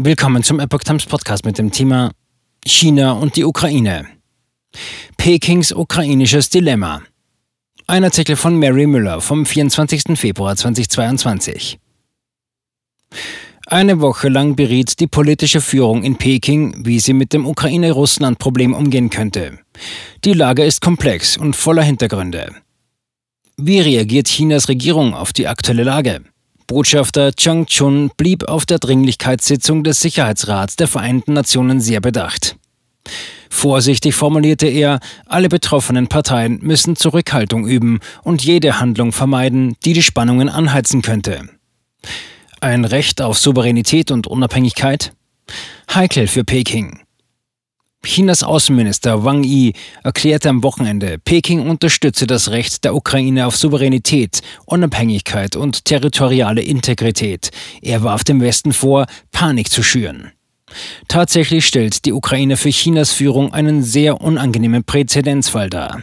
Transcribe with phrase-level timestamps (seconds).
[0.00, 2.12] Willkommen zum Epoch Times Podcast mit dem Thema
[2.64, 4.06] China und die Ukraine.
[5.16, 7.02] Pekings ukrainisches Dilemma.
[7.88, 10.16] Ein Artikel von Mary Müller vom 24.
[10.16, 11.80] Februar 2022.
[13.66, 19.10] Eine Woche lang beriet die politische Führung in Peking, wie sie mit dem Ukraine-Russland-Problem umgehen
[19.10, 19.58] könnte.
[20.24, 22.54] Die Lage ist komplex und voller Hintergründe.
[23.56, 26.22] Wie reagiert Chinas Regierung auf die aktuelle Lage?
[26.68, 32.56] Botschafter Chang Chun blieb auf der Dringlichkeitssitzung des Sicherheitsrats der Vereinten Nationen sehr bedacht.
[33.48, 40.02] Vorsichtig formulierte er, alle betroffenen Parteien müssen Zurückhaltung üben und jede Handlung vermeiden, die die
[40.02, 41.48] Spannungen anheizen könnte.
[42.60, 45.14] Ein Recht auf Souveränität und Unabhängigkeit?
[45.94, 47.00] Heikel für Peking.
[48.04, 54.40] Chinas Außenminister Wang Yi erklärte am Wochenende, Peking unterstütze das Recht der Ukraine auf Souveränität,
[54.66, 57.50] Unabhängigkeit und territoriale Integrität.
[57.82, 60.32] Er warf dem Westen vor, Panik zu schüren.
[61.08, 66.02] Tatsächlich stellt die Ukraine für Chinas Führung einen sehr unangenehmen Präzedenzfall dar.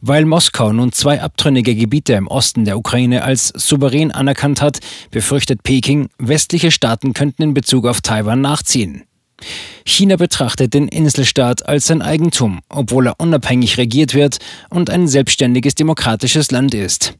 [0.00, 4.78] Weil Moskau nun zwei abtrünnige Gebiete im Osten der Ukraine als souverän anerkannt hat,
[5.10, 9.05] befürchtet Peking, westliche Staaten könnten in Bezug auf Taiwan nachziehen.
[9.84, 14.38] China betrachtet den Inselstaat als sein Eigentum, obwohl er unabhängig regiert wird
[14.70, 17.14] und ein selbstständiges demokratisches Land ist.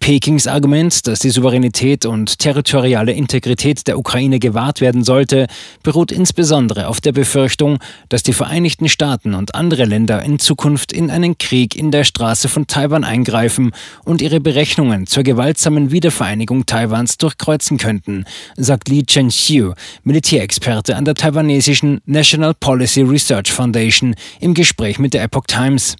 [0.00, 5.46] Pekings Argument, dass die Souveränität und territoriale Integrität der Ukraine gewahrt werden sollte,
[5.82, 11.10] beruht insbesondere auf der Befürchtung, dass die Vereinigten Staaten und andere Länder in Zukunft in
[11.10, 13.72] einen Krieg in der Straße von Taiwan eingreifen
[14.04, 18.24] und ihre Berechnungen zur gewaltsamen Wiedervereinigung Taiwans durchkreuzen könnten,
[18.56, 25.22] sagt Li Chen-xiu, Militärexperte an der taiwanesischen National Policy Research Foundation, im Gespräch mit der
[25.22, 25.96] Epoch Times.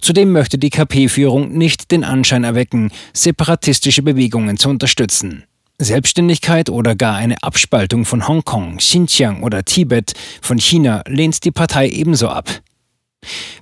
[0.00, 5.44] Zudem möchte die KP-Führung nicht den Anschein erwecken, separatistische Bewegungen zu unterstützen.
[5.78, 11.88] Selbstständigkeit oder gar eine Abspaltung von Hongkong, Xinjiang oder Tibet von China lehnt die Partei
[11.88, 12.48] ebenso ab.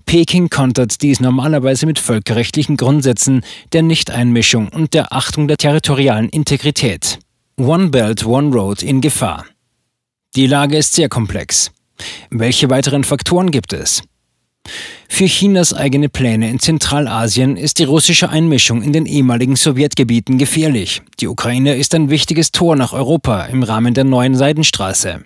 [0.04, 3.42] Peking kontert dies normalerweise mit völkerrechtlichen Grundsätzen
[3.72, 7.18] der Nichteinmischung und der Achtung der territorialen Integrität.
[7.58, 9.46] One Belt, One Road in Gefahr.
[10.36, 11.70] Die Lage ist sehr komplex.
[12.30, 14.02] Welche weiteren Faktoren gibt es?
[15.14, 21.02] Für Chinas eigene Pläne in Zentralasien ist die russische Einmischung in den ehemaligen Sowjetgebieten gefährlich.
[21.20, 25.22] Die Ukraine ist ein wichtiges Tor nach Europa im Rahmen der neuen Seidenstraße.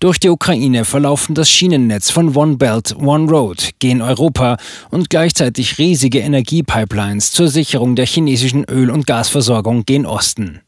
[0.00, 4.58] Durch die Ukraine verlaufen das Schienennetz von One Belt, One Road gen Europa
[4.90, 10.60] und gleichzeitig riesige Energiepipelines zur Sicherung der chinesischen Öl- und Gasversorgung gen Osten.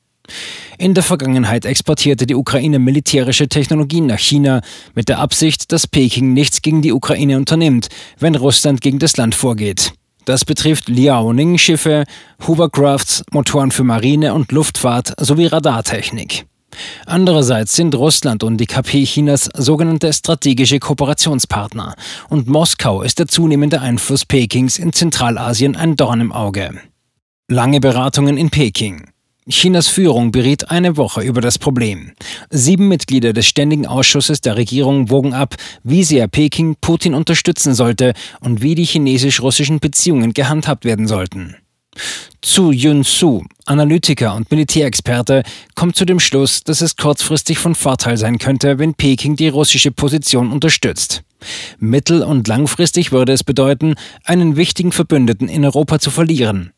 [0.78, 4.60] In der Vergangenheit exportierte die Ukraine militärische Technologien nach China
[4.94, 9.34] mit der Absicht, dass Peking nichts gegen die Ukraine unternimmt, wenn Russland gegen das Land
[9.34, 9.92] vorgeht.
[10.24, 12.04] Das betrifft Liaoning-Schiffe,
[12.46, 16.46] Hovercrafts, Motoren für Marine und Luftfahrt sowie Radartechnik.
[17.06, 21.94] Andererseits sind Russland und die KP Chinas sogenannte strategische Kooperationspartner
[22.30, 26.80] und Moskau ist der zunehmende Einfluss Pekings in Zentralasien ein Dorn im Auge.
[27.48, 29.13] Lange Beratungen in Peking.
[29.46, 32.12] Chinas Führung beriet eine Woche über das Problem.
[32.48, 38.14] Sieben Mitglieder des Ständigen Ausschusses der Regierung wogen ab, wie sehr Peking Putin unterstützen sollte
[38.40, 41.56] und wie die chinesisch-russischen Beziehungen gehandhabt werden sollten.
[42.40, 45.42] Zu Yun-Su, Analytiker und Militärexperte,
[45.74, 49.90] kommt zu dem Schluss, dass es kurzfristig von Vorteil sein könnte, wenn Peking die russische
[49.90, 51.22] Position unterstützt.
[51.78, 53.94] Mittel- und langfristig würde es bedeuten,
[54.24, 56.72] einen wichtigen Verbündeten in Europa zu verlieren.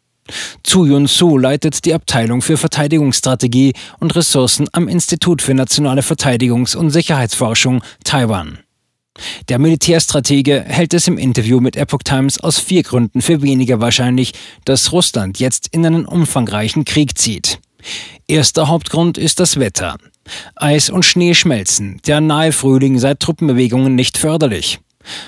[0.62, 6.90] Zu Yun-Su leitet die Abteilung für Verteidigungsstrategie und Ressourcen am Institut für nationale Verteidigungs- und
[6.90, 8.58] Sicherheitsforschung Taiwan.
[9.48, 14.34] Der Militärstratege hält es im Interview mit Epoch Times aus vier Gründen für weniger wahrscheinlich,
[14.64, 17.58] dass Russland jetzt in einen umfangreichen Krieg zieht.
[18.26, 19.96] Erster Hauptgrund ist das Wetter.
[20.56, 24.80] Eis und Schnee schmelzen, der nahe Frühling sei Truppenbewegungen nicht förderlich.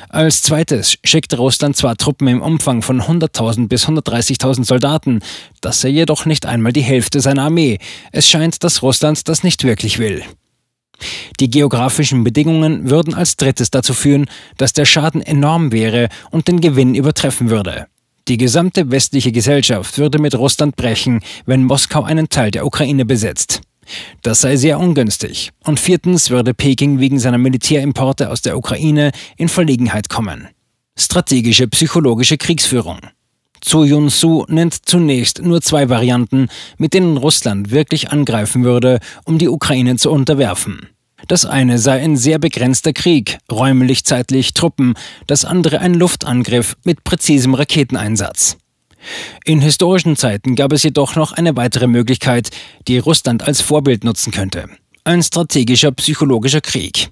[0.09, 5.21] Als zweites schickt Russland zwar Truppen im Umfang von 100.000 bis 130.000 Soldaten,
[5.61, 7.79] das sei jedoch nicht einmal die Hälfte seiner Armee.
[8.13, 10.23] Es scheint, dass Russland das nicht wirklich will.
[11.41, 14.27] Die geografischen Bedingungen würden als drittes dazu führen,
[14.57, 17.87] dass der Schaden enorm wäre und den Gewinn übertreffen würde.
[18.27, 23.63] Die gesamte westliche Gesellschaft würde mit Russland brechen, wenn Moskau einen Teil der Ukraine besetzt.
[24.23, 25.51] Das sei sehr ungünstig.
[25.65, 30.49] Und viertens würde Peking wegen seiner Militärimporte aus der Ukraine in Verlegenheit kommen.
[30.99, 32.99] Strategische psychologische Kriegsführung.
[33.61, 39.49] Zu Yun-Su nennt zunächst nur zwei Varianten, mit denen Russland wirklich angreifen würde, um die
[39.49, 40.89] Ukraine zu unterwerfen.
[41.27, 44.95] Das eine sei ein sehr begrenzter Krieg, räumlich, zeitlich Truppen,
[45.27, 48.57] das andere ein Luftangriff mit präzisem Raketeneinsatz.
[49.45, 52.51] In historischen Zeiten gab es jedoch noch eine weitere Möglichkeit,
[52.87, 54.69] die Russland als Vorbild nutzen könnte.
[55.05, 57.11] Ein strategischer psychologischer Krieg.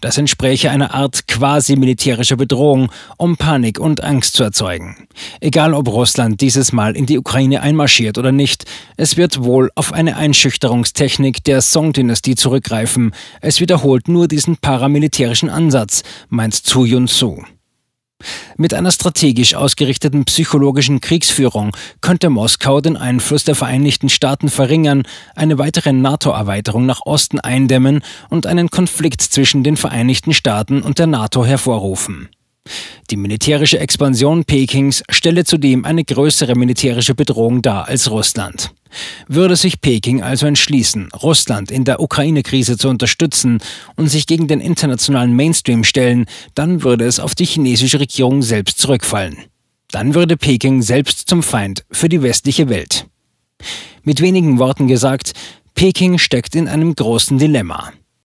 [0.00, 5.06] Das entspräche einer Art quasi militärischer Bedrohung, um Panik und Angst zu erzeugen.
[5.40, 8.64] Egal ob Russland dieses Mal in die Ukraine einmarschiert oder nicht,
[8.96, 13.14] es wird wohl auf eine Einschüchterungstechnik der Song-Dynastie zurückgreifen.
[13.40, 17.42] Es wiederholt nur diesen paramilitärischen Ansatz, meint Zu Yun-Su.
[18.56, 25.02] Mit einer strategisch ausgerichteten psychologischen Kriegsführung könnte Moskau den Einfluss der Vereinigten Staaten verringern,
[25.34, 31.06] eine weitere NATO-Erweiterung nach Osten eindämmen und einen Konflikt zwischen den Vereinigten Staaten und der
[31.06, 32.28] NATO hervorrufen.
[33.10, 38.72] Die militärische Expansion Pekings stelle zudem eine größere militärische Bedrohung dar als Russland.
[39.26, 43.58] Würde sich Peking also entschließen, Russland in der Ukraine-Krise zu unterstützen
[43.96, 48.78] und sich gegen den internationalen Mainstream stellen, dann würde es auf die chinesische Regierung selbst
[48.78, 49.36] zurückfallen.
[49.90, 53.06] Dann würde Peking selbst zum Feind für die westliche Welt.
[54.02, 55.32] Mit wenigen Worten gesagt,
[55.74, 57.92] Peking steckt in einem großen Dilemma.